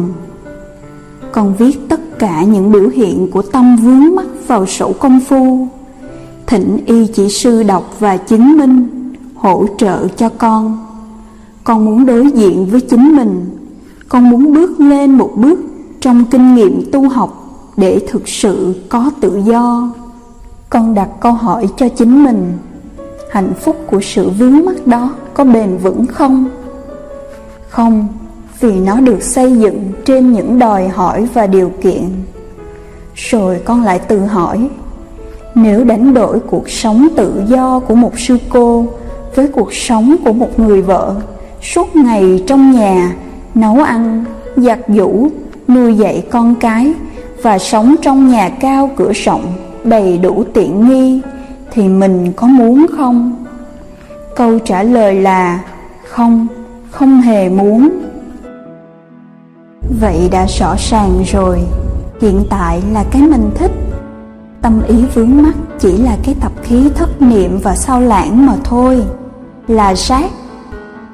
Con 1.32 1.54
viết 1.58 1.88
tất 1.88 2.18
cả 2.18 2.42
những 2.42 2.72
biểu 2.72 2.88
hiện 2.88 3.30
của 3.30 3.42
tâm 3.42 3.76
vướng 3.76 4.14
mắc 4.14 4.26
vào 4.46 4.66
sổ 4.66 4.92
công 4.92 5.20
phu. 5.20 5.68
Thỉnh 6.46 6.78
y 6.86 7.06
chỉ 7.06 7.28
sư 7.28 7.62
đọc 7.62 7.96
và 7.98 8.16
chứng 8.16 8.56
minh, 8.58 8.88
hỗ 9.34 9.66
trợ 9.78 10.08
cho 10.08 10.28
con. 10.28 10.78
Con 11.64 11.84
muốn 11.84 12.06
đối 12.06 12.30
diện 12.30 12.66
với 12.66 12.80
chính 12.80 13.16
mình, 13.16 13.44
con 14.08 14.30
muốn 14.30 14.54
bước 14.54 14.80
lên 14.80 15.10
một 15.10 15.30
bước 15.36 15.60
trong 16.00 16.24
kinh 16.24 16.54
nghiệm 16.54 16.90
tu 16.92 17.08
học 17.08 17.44
để 17.76 18.00
thực 18.08 18.28
sự 18.28 18.74
có 18.88 19.10
tự 19.20 19.42
do 19.44 19.92
con 20.70 20.94
đặt 20.94 21.08
câu 21.20 21.32
hỏi 21.32 21.68
cho 21.76 21.88
chính 21.88 22.24
mình 22.24 22.58
hạnh 23.30 23.52
phúc 23.60 23.76
của 23.86 24.00
sự 24.00 24.30
vướng 24.30 24.64
mắc 24.64 24.86
đó 24.86 25.14
có 25.34 25.44
bền 25.44 25.76
vững 25.76 26.06
không 26.06 26.50
không 27.68 28.08
vì 28.60 28.72
nó 28.72 29.00
được 29.00 29.22
xây 29.22 29.52
dựng 29.52 29.92
trên 30.04 30.32
những 30.32 30.58
đòi 30.58 30.88
hỏi 30.88 31.28
và 31.34 31.46
điều 31.46 31.72
kiện. 31.80 32.10
Rồi 33.14 33.60
con 33.64 33.84
lại 33.84 33.98
tự 33.98 34.18
hỏi, 34.20 34.68
nếu 35.54 35.84
đánh 35.84 36.14
đổi 36.14 36.40
cuộc 36.40 36.70
sống 36.70 37.08
tự 37.16 37.42
do 37.46 37.80
của 37.80 37.94
một 37.94 38.18
sư 38.18 38.38
cô 38.48 38.86
với 39.34 39.48
cuộc 39.48 39.74
sống 39.74 40.16
của 40.24 40.32
một 40.32 40.58
người 40.58 40.82
vợ, 40.82 41.14
suốt 41.62 41.96
ngày 41.96 42.44
trong 42.46 42.72
nhà, 42.72 43.14
nấu 43.54 43.82
ăn, 43.82 44.24
giặt 44.56 44.78
giũ, 44.88 45.28
nuôi 45.68 45.94
dạy 45.94 46.24
con 46.30 46.54
cái 46.54 46.92
và 47.42 47.58
sống 47.58 47.94
trong 48.02 48.28
nhà 48.28 48.48
cao 48.48 48.90
cửa 48.96 49.12
rộng 49.12 49.52
đầy 49.84 50.18
đủ 50.18 50.44
tiện 50.54 50.88
nghi 50.88 51.20
thì 51.70 51.88
mình 51.88 52.32
có 52.32 52.46
muốn 52.46 52.86
không? 52.96 53.44
Câu 54.36 54.58
trả 54.58 54.82
lời 54.82 55.14
là 55.14 55.60
không 56.08 56.46
không 56.90 57.20
hề 57.20 57.48
muốn 57.48 57.88
vậy 60.00 60.28
đã 60.32 60.46
rõ 60.46 60.74
ràng 60.90 61.22
rồi. 61.32 61.60
Hiện 62.20 62.44
tại 62.50 62.82
là 62.92 63.04
cái 63.10 63.22
mình 63.22 63.50
thích. 63.54 63.72
Tâm 64.62 64.82
ý 64.88 65.04
vướng 65.14 65.42
mắc 65.42 65.54
chỉ 65.78 65.96
là 65.96 66.16
cái 66.22 66.34
tập 66.40 66.52
khí 66.62 66.90
thất 66.94 67.22
niệm 67.22 67.58
và 67.62 67.76
sao 67.76 68.00
lãng 68.00 68.46
mà 68.46 68.54
thôi. 68.64 69.04
Là 69.68 69.94
rác. 69.94 70.30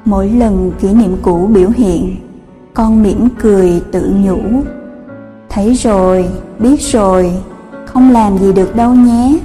Mỗi 0.05 0.29
lần 0.29 0.71
kỷ 0.79 0.93
niệm 0.93 1.17
cũ 1.21 1.49
biểu 1.53 1.69
hiện 1.69 2.15
con 2.73 3.03
mỉm 3.03 3.29
cười 3.41 3.81
tự 3.91 4.13
nhủ. 4.15 4.39
Thấy 5.49 5.73
rồi, 5.73 6.29
biết 6.59 6.81
rồi, 6.81 7.31
không 7.85 8.11
làm 8.11 8.37
gì 8.37 8.53
được 8.53 8.75
đâu 8.75 8.93
nhé. 8.93 9.37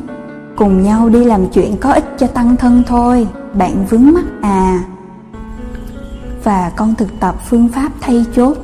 Cùng 0.57 0.83
nhau 0.83 1.09
đi 1.09 1.25
làm 1.25 1.47
chuyện 1.49 1.77
có 1.77 1.93
ích 1.93 2.05
cho 2.19 2.27
tăng 2.27 2.57
thân 2.57 2.83
thôi, 2.87 3.29
bạn 3.55 3.87
vướng 3.91 4.13
mắc 4.13 4.25
à. 4.43 4.85
Và 6.45 6.73
con 6.77 6.95
thực 6.95 7.21
tập 7.21 7.35
phương 7.49 7.69
pháp 7.69 7.93
thay 8.01 8.25
chốt 8.37 8.57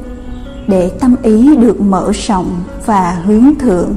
để 0.68 0.90
tâm 1.00 1.16
ý 1.22 1.56
được 1.56 1.80
mở 1.80 2.12
rộng 2.26 2.50
và 2.86 3.18
hướng 3.24 3.54
thượng. 3.58 3.94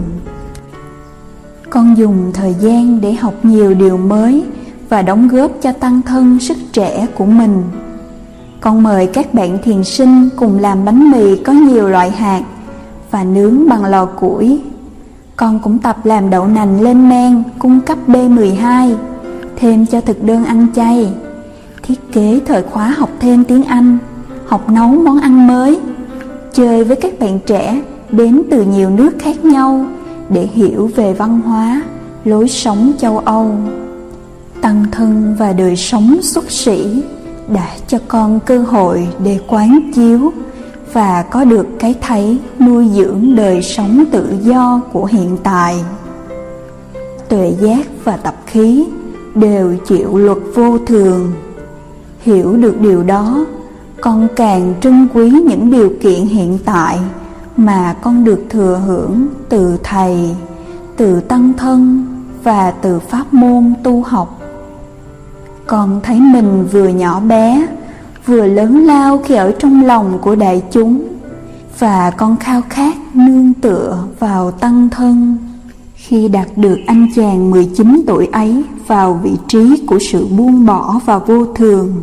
Con 1.69 1.97
dùng 1.97 2.31
thời 2.33 2.55
gian 2.59 3.01
để 3.01 3.13
học 3.13 3.33
nhiều 3.43 3.73
điều 3.73 3.97
mới 3.97 4.43
và 4.89 5.01
đóng 5.01 5.27
góp 5.27 5.51
cho 5.61 5.71
tăng 5.71 6.01
thân 6.01 6.39
sức 6.39 6.57
trẻ 6.73 7.07
của 7.17 7.25
mình. 7.25 7.63
Con 8.61 8.83
mời 8.83 9.07
các 9.07 9.33
bạn 9.33 9.57
thiền 9.63 9.83
sinh 9.83 10.29
cùng 10.35 10.59
làm 10.59 10.85
bánh 10.85 11.11
mì 11.11 11.35
có 11.35 11.53
nhiều 11.53 11.89
loại 11.89 12.11
hạt 12.11 12.43
và 13.11 13.23
nướng 13.23 13.69
bằng 13.69 13.85
lò 13.85 14.05
củi. 14.05 14.61
Con 15.35 15.59
cũng 15.59 15.79
tập 15.79 16.05
làm 16.05 16.29
đậu 16.29 16.47
nành 16.47 16.81
lên 16.81 17.09
men 17.09 17.43
cung 17.59 17.81
cấp 17.81 17.97
B12, 18.07 18.95
thêm 19.55 19.85
cho 19.85 20.01
thực 20.01 20.23
đơn 20.23 20.45
ăn 20.45 20.67
chay. 20.75 21.13
Thiết 21.83 22.11
kế 22.11 22.39
thời 22.45 22.63
khóa 22.63 22.88
học 22.88 23.09
thêm 23.19 23.43
tiếng 23.43 23.63
Anh, 23.63 23.97
học 24.47 24.69
nấu 24.69 24.88
món 24.88 25.19
ăn 25.19 25.47
mới, 25.47 25.79
chơi 26.59 26.83
với 26.83 26.95
các 26.95 27.19
bạn 27.19 27.39
trẻ 27.45 27.81
đến 28.11 28.41
từ 28.51 28.63
nhiều 28.63 28.89
nước 28.89 29.11
khác 29.19 29.45
nhau 29.45 29.85
để 30.29 30.47
hiểu 30.53 30.89
về 30.95 31.13
văn 31.13 31.41
hóa, 31.41 31.81
lối 32.25 32.47
sống 32.47 32.91
châu 32.97 33.17
Âu. 33.17 33.51
Tăng 34.61 34.85
thân 34.91 35.35
và 35.39 35.53
đời 35.53 35.75
sống 35.75 36.17
xuất 36.21 36.51
sĩ 36.51 37.03
đã 37.47 37.67
cho 37.87 37.97
con 38.07 38.39
cơ 38.45 38.59
hội 38.59 39.07
để 39.23 39.39
quán 39.47 39.91
chiếu 39.95 40.33
và 40.93 41.23
có 41.31 41.43
được 41.43 41.67
cái 41.79 41.95
thấy 42.01 42.37
nuôi 42.59 42.89
dưỡng 42.95 43.35
đời 43.35 43.61
sống 43.61 44.03
tự 44.11 44.29
do 44.41 44.81
của 44.93 45.05
hiện 45.05 45.37
tại 45.43 45.75
tuệ 47.29 47.53
giác 47.61 47.87
và 48.03 48.17
tập 48.17 48.35
khí 48.45 48.85
đều 49.35 49.75
chịu 49.87 50.17
luật 50.17 50.37
vô 50.55 50.77
thường 50.87 51.31
hiểu 52.21 52.57
được 52.57 52.81
điều 52.81 53.03
đó 53.03 53.45
con 54.01 54.27
càng 54.35 54.73
trân 54.81 55.07
quý 55.13 55.29
những 55.29 55.71
điều 55.71 55.91
kiện 56.01 56.25
hiện 56.25 56.57
tại 56.65 56.99
mà 57.57 57.95
con 58.01 58.23
được 58.23 58.45
thừa 58.49 58.81
hưởng 58.85 59.27
từ 59.49 59.77
thầy, 59.83 60.35
từ 60.97 61.19
tăng 61.19 61.53
thân 61.57 62.05
và 62.43 62.71
từ 62.71 62.99
pháp 62.99 63.33
môn 63.33 63.73
tu 63.83 64.03
học. 64.03 64.41
Con 65.67 65.99
thấy 66.03 66.19
mình 66.19 66.67
vừa 66.71 66.87
nhỏ 66.87 67.19
bé, 67.19 67.67
vừa 68.25 68.47
lớn 68.47 68.85
lao 68.85 69.17
khi 69.17 69.35
ở 69.35 69.51
trong 69.59 69.85
lòng 69.85 70.17
của 70.21 70.35
đại 70.35 70.63
chúng 70.71 71.07
và 71.79 72.11
con 72.11 72.37
khao 72.37 72.61
khát 72.69 72.95
nương 73.13 73.53
tựa 73.53 74.03
vào 74.19 74.51
tăng 74.51 74.89
thân. 74.89 75.37
Khi 75.95 76.27
đạt 76.27 76.47
được 76.55 76.77
anh 76.87 77.07
chàng 77.15 77.51
19 77.51 78.01
tuổi 78.07 78.27
ấy 78.31 78.63
vào 78.87 79.19
vị 79.23 79.31
trí 79.47 79.83
của 79.87 79.99
sự 80.11 80.27
buông 80.37 80.65
bỏ 80.65 80.99
và 81.05 81.19
vô 81.19 81.45
thường 81.45 82.01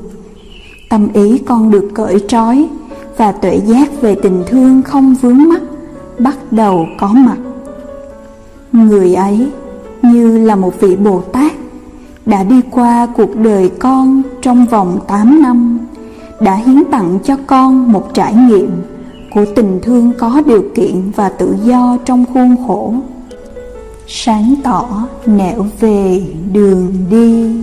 tâm 0.88 1.08
ý 1.12 1.38
con 1.38 1.70
được 1.70 1.90
cởi 1.94 2.24
trói 2.28 2.68
và 3.16 3.32
tuệ 3.32 3.60
giác 3.66 4.00
về 4.00 4.16
tình 4.22 4.44
thương 4.46 4.82
không 4.82 5.14
vướng 5.14 5.48
mắc, 5.48 5.62
bắt 6.18 6.36
đầu 6.50 6.86
có 6.98 7.08
mặt. 7.08 7.36
Người 8.72 9.14
ấy, 9.14 9.48
như 10.02 10.38
là 10.38 10.56
một 10.56 10.80
vị 10.80 10.96
bồ 10.96 11.20
tát, 11.20 11.52
đã 12.26 12.44
đi 12.44 12.60
qua 12.70 13.06
cuộc 13.16 13.36
đời 13.36 13.70
con 13.78 14.22
trong 14.42 14.66
vòng 14.66 14.98
8 15.06 15.42
năm, 15.42 15.78
đã 16.40 16.54
hiến 16.54 16.84
tặng 16.90 17.18
cho 17.24 17.36
con 17.46 17.92
một 17.92 18.14
trải 18.14 18.34
nghiệm 18.34 18.70
của 19.34 19.44
tình 19.56 19.80
thương 19.82 20.12
có 20.18 20.42
điều 20.46 20.64
kiện 20.74 21.10
và 21.16 21.28
tự 21.28 21.56
do 21.64 21.98
trong 22.04 22.24
khuôn 22.34 22.56
khổ. 22.66 22.94
Sáng 24.06 24.54
tỏ 24.64 24.88
nẻo 25.26 25.66
về 25.80 26.22
đường 26.52 26.92
đi. 27.10 27.54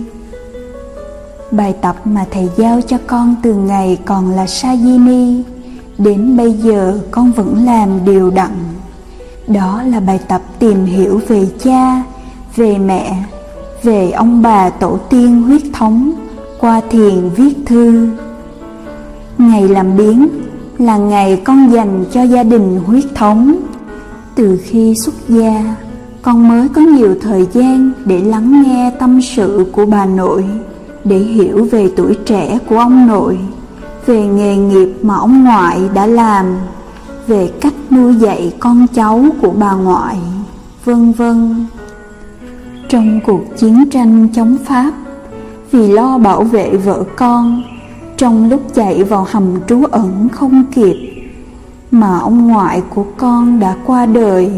Bài 1.56 1.74
tập 1.80 1.96
mà 2.04 2.24
thầy 2.30 2.48
giao 2.56 2.80
cho 2.80 2.98
con 3.06 3.34
từ 3.42 3.54
ngày 3.54 3.98
còn 4.04 4.30
là 4.30 4.44
Sajini 4.44 5.42
Đến 5.98 6.36
bây 6.36 6.52
giờ 6.52 7.00
con 7.10 7.32
vẫn 7.32 7.64
làm 7.64 8.04
đều 8.04 8.30
đặn. 8.30 8.50
Đó 9.46 9.82
là 9.82 10.00
bài 10.00 10.20
tập 10.28 10.42
tìm 10.58 10.84
hiểu 10.84 11.20
về 11.28 11.46
cha, 11.64 12.02
về 12.56 12.78
mẹ, 12.78 13.24
về 13.82 14.10
ông 14.10 14.42
bà 14.42 14.70
tổ 14.70 14.98
tiên 15.10 15.42
huyết 15.42 15.62
thống 15.72 16.12
Qua 16.60 16.80
thiền 16.90 17.30
viết 17.36 17.54
thư. 17.66 18.08
Ngày 19.38 19.68
làm 19.68 19.96
biến 19.96 20.28
là 20.78 20.96
ngày 20.96 21.42
con 21.44 21.72
dành 21.72 22.04
cho 22.12 22.22
gia 22.22 22.42
đình 22.42 22.80
huyết 22.86 23.04
thống. 23.14 23.56
Từ 24.34 24.60
khi 24.64 24.94
xuất 24.94 25.14
gia 25.28 25.76
con 26.22 26.48
mới 26.48 26.68
có 26.68 26.80
nhiều 26.80 27.14
thời 27.20 27.46
gian 27.52 27.92
để 28.04 28.20
lắng 28.20 28.62
nghe 28.62 28.90
tâm 28.98 29.20
sự 29.22 29.66
của 29.72 29.86
bà 29.86 30.06
nội 30.06 30.44
để 31.04 31.18
hiểu 31.18 31.64
về 31.64 31.90
tuổi 31.96 32.18
trẻ 32.26 32.58
của 32.68 32.78
ông 32.78 33.06
nội 33.06 33.38
về 34.06 34.26
nghề 34.26 34.56
nghiệp 34.56 34.88
mà 35.02 35.14
ông 35.14 35.44
ngoại 35.44 35.80
đã 35.94 36.06
làm 36.06 36.56
về 37.26 37.52
cách 37.60 37.74
nuôi 37.90 38.14
dạy 38.14 38.54
con 38.60 38.86
cháu 38.94 39.24
của 39.42 39.50
bà 39.50 39.72
ngoại 39.72 40.16
vân 40.84 41.12
vân 41.12 41.66
trong 42.88 43.20
cuộc 43.26 43.40
chiến 43.56 43.90
tranh 43.90 44.28
chống 44.34 44.56
pháp 44.64 44.92
vì 45.70 45.88
lo 45.88 46.18
bảo 46.18 46.42
vệ 46.44 46.76
vợ 46.76 47.04
con 47.16 47.62
trong 48.16 48.48
lúc 48.50 48.60
chạy 48.74 49.04
vào 49.04 49.26
hầm 49.30 49.44
trú 49.66 49.84
ẩn 49.84 50.28
không 50.32 50.64
kịp 50.74 50.96
mà 51.90 52.18
ông 52.18 52.48
ngoại 52.48 52.82
của 52.94 53.04
con 53.16 53.60
đã 53.60 53.76
qua 53.86 54.06
đời 54.06 54.50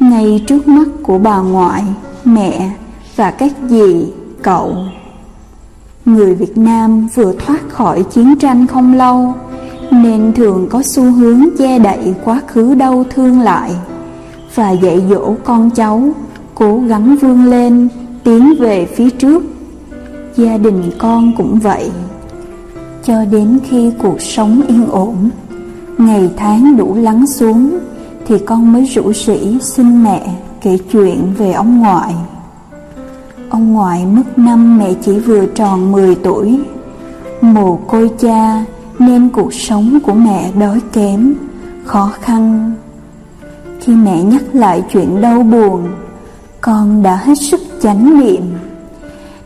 ngay 0.00 0.44
trước 0.46 0.68
mắt 0.68 0.88
của 1.02 1.18
bà 1.18 1.38
ngoại, 1.38 1.82
mẹ 2.24 2.70
và 3.16 3.30
các 3.30 3.52
dì, 3.68 4.06
cậu. 4.42 4.76
Người 6.04 6.34
Việt 6.34 6.58
Nam 6.58 7.08
vừa 7.14 7.32
thoát 7.32 7.68
khỏi 7.68 8.02
chiến 8.02 8.34
tranh 8.40 8.66
không 8.66 8.94
lâu 8.94 9.34
nên 9.90 10.32
thường 10.32 10.66
có 10.70 10.82
xu 10.82 11.02
hướng 11.02 11.42
che 11.58 11.78
đậy 11.78 12.14
quá 12.24 12.40
khứ 12.46 12.74
đau 12.74 13.04
thương 13.10 13.40
lại 13.40 13.70
và 14.54 14.70
dạy 14.70 15.02
dỗ 15.10 15.34
con 15.44 15.70
cháu 15.70 16.08
cố 16.54 16.80
gắng 16.86 17.16
vươn 17.16 17.44
lên 17.44 17.88
tiến 18.24 18.54
về 18.60 18.86
phía 18.86 19.10
trước. 19.10 19.42
Gia 20.36 20.58
đình 20.58 20.82
con 20.98 21.32
cũng 21.36 21.58
vậy. 21.58 21.90
Cho 23.04 23.24
đến 23.24 23.58
khi 23.68 23.92
cuộc 23.98 24.20
sống 24.20 24.62
yên 24.68 24.86
ổn, 24.86 25.30
ngày 25.98 26.30
tháng 26.36 26.76
đủ 26.76 26.96
lắng 27.00 27.26
xuống 27.26 27.78
thì 28.26 28.38
con 28.46 28.72
mới 28.72 28.84
rủ 28.84 29.12
rỉ 29.12 29.58
xin 29.60 30.04
mẹ 30.04 30.34
kể 30.60 30.78
chuyện 30.92 31.34
về 31.38 31.52
ông 31.52 31.78
ngoại. 31.78 32.14
Ông 33.54 33.72
ngoại 33.72 34.06
mất 34.06 34.38
năm 34.38 34.78
mẹ 34.78 34.94
chỉ 35.02 35.18
vừa 35.18 35.46
tròn 35.46 35.92
10 35.92 36.14
tuổi, 36.14 36.60
mồ 37.40 37.76
côi 37.76 38.10
cha 38.18 38.64
nên 38.98 39.28
cuộc 39.28 39.54
sống 39.54 39.98
của 40.02 40.12
mẹ 40.12 40.50
đói 40.60 40.80
kém, 40.92 41.34
khó 41.84 42.12
khăn. 42.20 42.72
Khi 43.80 43.94
mẹ 43.94 44.22
nhắc 44.22 44.42
lại 44.52 44.82
chuyện 44.92 45.20
đau 45.20 45.42
buồn, 45.42 45.88
con 46.60 47.02
đã 47.02 47.16
hết 47.16 47.34
sức 47.34 47.60
chánh 47.82 48.20
niệm, 48.20 48.42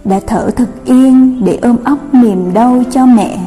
đã 0.05 0.21
thở 0.27 0.51
thật 0.51 0.69
yên 0.85 1.45
để 1.45 1.59
ôm 1.63 1.77
ấp 1.85 1.99
niềm 2.13 2.55
đau 2.55 2.83
cho 2.91 3.07
mẹ, 3.07 3.39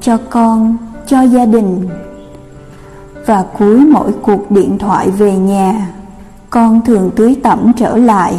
cho 0.00 0.18
con, 0.30 0.76
cho 1.06 1.22
gia 1.22 1.46
đình. 1.46 1.88
Và 3.26 3.44
cuối 3.58 3.80
mỗi 3.80 4.12
cuộc 4.22 4.50
điện 4.50 4.78
thoại 4.78 5.10
về 5.10 5.36
nhà 5.36 5.88
con 6.50 6.80
thường 6.84 7.10
tưới 7.16 7.36
tẩm 7.42 7.72
trở 7.76 7.96
lại 7.96 8.34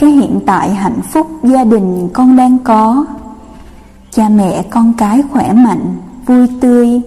cái 0.00 0.10
hiện 0.10 0.40
tại 0.46 0.74
hạnh 0.74 1.00
phúc 1.12 1.26
gia 1.42 1.64
đình 1.64 2.08
con 2.12 2.36
đang 2.36 2.58
có. 2.58 3.06
Cha 4.10 4.28
mẹ, 4.28 4.62
con 4.70 4.92
cái 4.98 5.22
khỏe 5.32 5.52
mạnh, 5.52 5.96
vui 6.26 6.48
tươi 6.60 7.00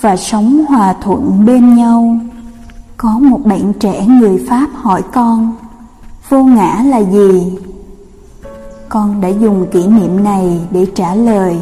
và 0.00 0.16
sống 0.16 0.64
hòa 0.68 0.94
thuận 1.00 1.44
bên 1.46 1.74
nhau. 1.74 2.18
Có 2.96 3.18
một 3.18 3.40
bạn 3.44 3.72
trẻ 3.80 4.06
người 4.06 4.44
pháp 4.48 4.68
hỏi 4.74 5.02
con, 5.12 5.56
vô 6.28 6.44
ngã 6.44 6.82
là 6.86 6.98
gì? 6.98 7.58
Con 8.88 9.20
đã 9.20 9.28
dùng 9.28 9.66
kỷ 9.72 9.86
niệm 9.86 10.24
này 10.24 10.60
để 10.70 10.86
trả 10.94 11.14
lời, 11.14 11.60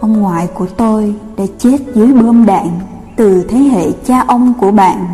ông 0.00 0.12
ngoại 0.12 0.46
của 0.54 0.66
tôi 0.66 1.14
đã 1.36 1.44
chết 1.58 1.78
dưới 1.94 2.12
bom 2.12 2.46
đạn 2.46 2.68
từ 3.16 3.44
thế 3.48 3.58
hệ 3.58 3.92
cha 4.06 4.24
ông 4.26 4.54
của 4.60 4.70
bạn 4.70 5.06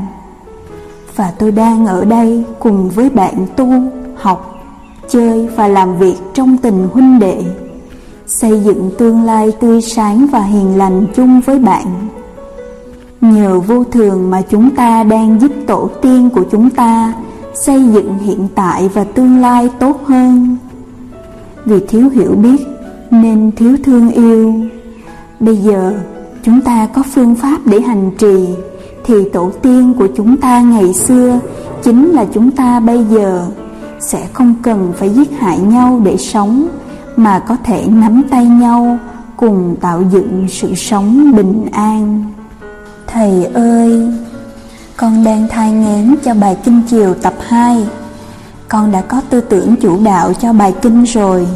và 1.17 1.33
tôi 1.39 1.53
đang 1.53 1.87
ở 1.87 2.05
đây 2.05 2.45
cùng 2.59 2.89
với 2.89 3.11
bạn 3.11 3.47
tu 3.57 4.00
học, 4.21 4.65
chơi 5.09 5.49
và 5.57 5.69
làm 5.69 5.99
việc 5.99 6.17
trong 6.35 6.57
tình 6.57 6.89
huynh 6.93 7.19
đệ. 7.19 7.45
Xây 8.27 8.61
dựng 8.61 8.91
tương 8.99 9.23
lai 9.23 9.53
tươi 9.61 9.81
sáng 9.81 10.27
và 10.33 10.43
hiền 10.43 10.79
lành 10.79 11.07
chung 11.15 11.41
với 11.41 11.59
bạn. 11.59 11.87
Nhờ 13.21 13.61
vô 13.61 13.85
thường 13.85 14.31
mà 14.31 14.43
chúng 14.51 14.71
ta 14.77 15.03
đang 15.03 15.41
giúp 15.41 15.53
tổ 15.67 15.91
tiên 16.03 16.31
của 16.31 16.45
chúng 16.51 16.71
ta 16.71 17.15
xây 17.55 17.89
dựng 17.89 18.19
hiện 18.19 18.49
tại 18.55 18.89
và 18.89 19.05
tương 19.05 19.41
lai 19.41 19.69
tốt 19.79 20.01
hơn. 20.05 20.57
Vì 21.65 21.81
thiếu 21.89 22.09
hiểu 22.09 22.33
biết 22.33 22.67
nên 23.11 23.51
thiếu 23.57 23.77
thương 23.85 24.11
yêu. 24.11 24.55
Bây 25.41 25.57
giờ 25.57 25.95
chúng 26.43 26.61
ta 26.61 26.89
có 26.95 27.03
phương 27.15 27.35
pháp 27.35 27.59
để 27.65 27.81
hành 27.81 28.11
trì 28.19 28.49
thì 29.05 29.15
tổ 29.33 29.51
tiên 29.63 29.95
của 29.99 30.09
chúng 30.17 30.37
ta 30.37 30.61
ngày 30.61 30.95
xưa 30.95 31.41
chính 31.83 32.11
là 32.11 32.27
chúng 32.33 32.51
ta 32.51 32.81
bây 32.81 33.05
giờ 33.05 33.47
sẽ 34.01 34.29
không 34.33 34.55
cần 34.63 34.93
phải 34.97 35.11
giết 35.11 35.31
hại 35.39 35.59
nhau 35.59 36.01
để 36.05 36.17
sống, 36.17 36.69
mà 37.17 37.39
có 37.39 37.57
thể 37.65 37.87
nắm 37.87 38.23
tay 38.31 38.45
nhau 38.45 38.99
cùng 39.37 39.77
tạo 39.81 40.03
dựng 40.13 40.47
sự 40.51 40.75
sống 40.75 41.33
bình 41.37 41.67
an. 41.73 42.25
Thầy 43.07 43.45
ơi, 43.45 44.13
con 44.97 45.25
đang 45.25 45.49
thai 45.49 45.73
ngán 45.73 46.15
cho 46.25 46.35
bài 46.35 46.57
kinh 46.65 46.83
chiều 46.89 47.15
tập 47.15 47.35
2 47.49 47.87
con 48.71 48.93
đã 48.93 49.01
có 49.01 49.21
tư 49.31 49.41
tưởng 49.41 49.77
chủ 49.77 49.99
đạo 50.05 50.33
cho 50.33 50.53
bài 50.53 50.75
kinh 50.83 51.05
rồi. 51.05 51.47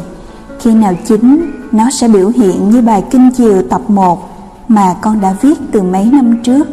Khi 0.59 0.73
nào 0.73 0.93
chính 1.05 1.51
nó 1.71 1.89
sẽ 1.91 2.07
biểu 2.07 2.29
hiện 2.29 2.69
như 2.69 2.81
bài 2.81 3.03
kinh 3.09 3.31
chiều 3.37 3.61
tập 3.69 3.81
1 3.87 4.29
mà 4.67 4.95
con 5.01 5.21
đã 5.21 5.35
viết 5.41 5.57
từ 5.71 5.81
mấy 5.81 6.05
năm 6.05 6.37
trước. 6.43 6.67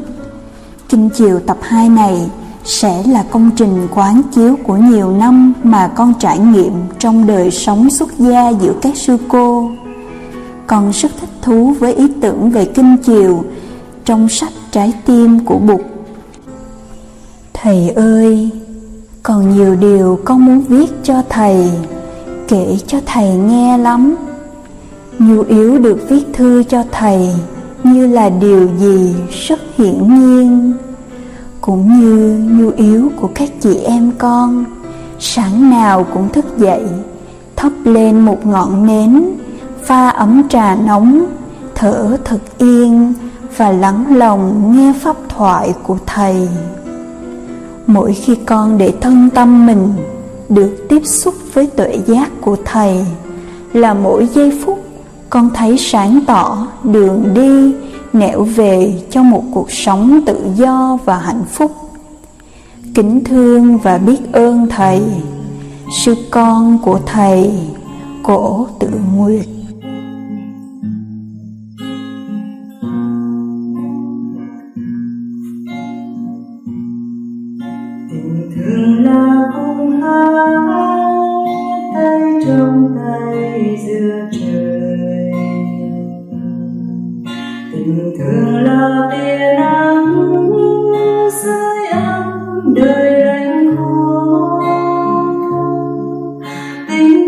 Kinh 0.88 1.08
chiều 1.08 1.40
tập 1.46 1.56
2 1.62 1.88
này 1.88 2.30
sẽ 2.64 3.02
là 3.06 3.24
công 3.30 3.50
trình 3.56 3.88
quán 3.94 4.22
chiếu 4.34 4.56
của 4.64 4.76
nhiều 4.76 5.10
năm 5.10 5.52
mà 5.62 5.88
con 5.88 6.14
trải 6.18 6.38
nghiệm 6.38 6.72
trong 6.98 7.26
đời 7.26 7.50
sống 7.50 7.90
xuất 7.90 8.18
gia 8.18 8.48
giữa 8.48 8.74
các 8.82 8.96
sư 8.96 9.16
cô. 9.28 9.70
Con 10.66 10.90
rất 10.90 11.08
thích 11.20 11.30
thú 11.42 11.74
với 11.78 11.94
ý 11.94 12.08
tưởng 12.20 12.50
về 12.50 12.64
kinh 12.64 12.96
chiều 12.96 13.44
trong 14.04 14.28
sách 14.28 14.52
Trái 14.70 14.92
tim 15.06 15.44
của 15.44 15.58
Bụt. 15.58 15.80
Thầy 17.52 17.90
ơi, 17.90 18.50
còn 19.22 19.56
nhiều 19.56 19.76
điều 19.76 20.18
con 20.24 20.46
muốn 20.46 20.60
viết 20.60 20.90
cho 21.02 21.22
thầy, 21.28 21.70
kể 22.48 22.76
cho 22.86 23.00
thầy 23.06 23.34
nghe 23.34 23.78
lắm. 23.78 24.16
Nhu 25.18 25.42
yếu 25.42 25.78
được 25.78 25.98
viết 26.08 26.24
thư 26.32 26.62
cho 26.62 26.84
thầy 26.92 27.28
như 27.84 28.06
là 28.06 28.28
điều 28.28 28.68
gì 28.78 29.14
rất 29.48 29.60
hiển 29.76 30.20
nhiên 30.20 30.72
cũng 31.62 32.00
như 32.00 32.38
nhu 32.50 32.70
yếu 32.76 33.10
của 33.20 33.28
các 33.34 33.48
chị 33.60 33.76
em 33.76 34.12
con. 34.18 34.64
Sáng 35.18 35.70
nào 35.70 36.06
cũng 36.14 36.28
thức 36.28 36.58
dậy, 36.58 36.82
thắp 37.56 37.72
lên 37.84 38.20
một 38.20 38.46
ngọn 38.46 38.86
nến, 38.86 39.24
pha 39.82 40.08
ấm 40.08 40.48
trà 40.48 40.74
nóng, 40.74 41.26
thở 41.74 42.16
thật 42.24 42.38
yên 42.58 43.14
và 43.56 43.72
lắng 43.72 44.16
lòng 44.16 44.72
nghe 44.76 44.92
pháp 45.00 45.16
thoại 45.28 45.74
của 45.82 45.98
thầy. 46.06 46.48
Mỗi 47.86 48.14
khi 48.14 48.34
con 48.46 48.78
để 48.78 48.94
thân 49.00 49.30
tâm 49.34 49.66
mình 49.66 49.88
được 50.48 50.86
tiếp 50.88 51.02
xúc 51.04 51.34
với 51.54 51.66
tuệ 51.66 51.98
giác 52.06 52.30
của 52.40 52.56
thầy, 52.64 53.06
là 53.72 53.94
mỗi 53.94 54.28
giây 54.34 54.60
phút 54.64 54.78
con 55.30 55.50
thấy 55.54 55.78
sáng 55.78 56.20
tỏ 56.26 56.66
đường 56.82 57.24
đi 57.34 57.74
nẻo 58.12 58.44
về 58.44 59.02
cho 59.10 59.22
một 59.22 59.42
cuộc 59.54 59.70
sống 59.70 60.20
tự 60.26 60.40
do 60.56 60.98
và 61.04 61.18
hạnh 61.18 61.44
phúc. 61.52 61.72
Kính 62.94 63.24
thương 63.24 63.78
và 63.78 63.98
biết 63.98 64.32
ơn 64.32 64.68
thầy, 64.68 65.02
sư 66.00 66.14
con 66.30 66.78
của 66.82 67.00
thầy, 67.06 67.50
cổ 68.22 68.66
tự 68.78 68.88
nguyệt. 69.16 69.46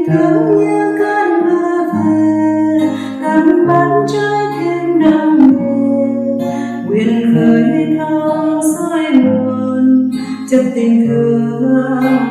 thương 0.07 0.59
như 0.59 0.99
cơn 0.99 1.45
mưa 1.45 1.93
về 1.95 2.89
nắng 3.21 3.67
bắn 3.67 3.89
trôi 4.13 4.45
thêm 4.59 5.01
đam 5.01 5.39
mê. 5.39 6.45
Nguyện 6.87 7.35
khơi 7.35 7.97
thong 7.99 8.61
soi 8.75 9.13
buồn 9.13 10.11
chất 10.51 10.65
tình 10.75 11.07
thương 11.07 12.24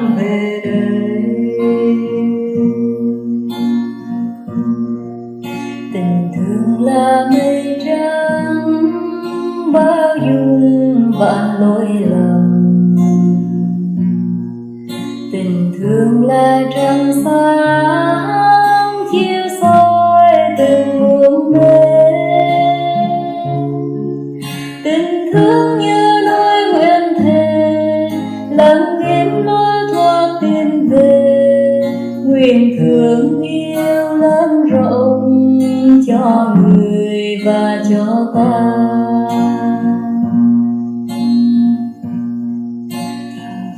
thương 33.14 33.42
yêu 33.42 34.18
lớn 34.18 34.66
rộng 34.72 35.60
cho 36.08 36.56
người 36.62 37.38
và 37.46 37.84
cho 37.90 38.32
ta 38.36 38.80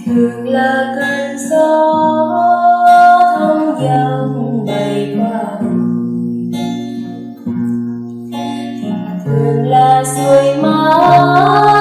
thường 0.06 0.48
là 0.48 0.96
cơn 0.96 1.38
gió 1.50 1.86
thông 3.38 3.76
dòng 3.82 4.66
bay 4.68 5.18
qua 5.20 5.60
thường 9.26 9.68
là 9.68 10.04
suối 10.04 10.62
máu 10.62 11.75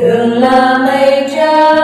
thường 0.00 0.32
là 0.32 0.78
mây 0.78 1.28
trắng 1.36 1.77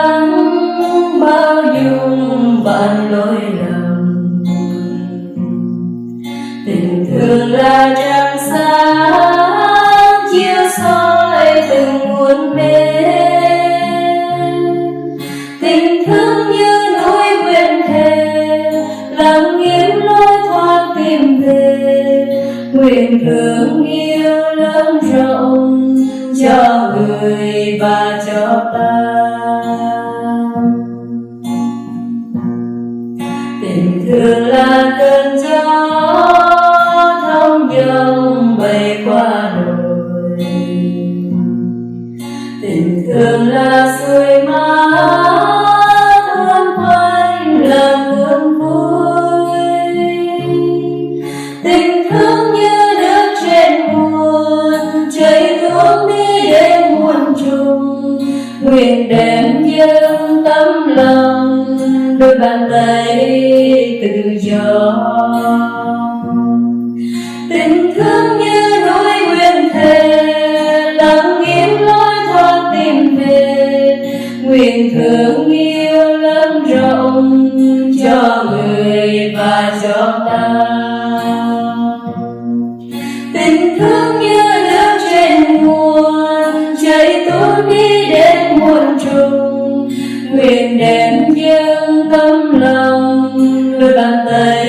quyền 90.45 90.77
đem 90.77 91.33
dâng 91.33 92.09
tâm 92.11 92.59
lòng, 92.59 93.31
đôi 93.79 93.91
bàn 93.95 94.13
tay 94.31 94.67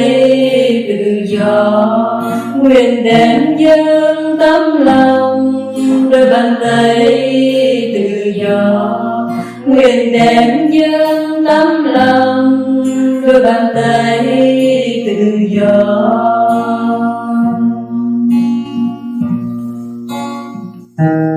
tự 0.88 1.24
do 1.24 2.22
nguyện 2.62 3.04
đem 3.04 3.56
dâng 3.56 4.36
tâm 4.38 4.84
lòng, 4.84 5.72
đôi 6.10 6.30
bàn 6.30 6.54
tay 6.60 7.04
tự 7.94 8.30
do 8.30 9.00
nguyện 9.66 10.12
đem 10.12 10.70
dâng 10.70 11.44
tâm 11.46 11.84
lòng, 11.84 12.62
đôi 13.26 13.42
bàn 13.42 13.66
tay 13.74 14.24
tự 15.06 15.38
do 15.50 16.06
thank 20.98 21.10
you. 21.10 21.35